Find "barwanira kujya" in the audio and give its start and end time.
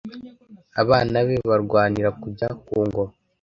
1.49-2.47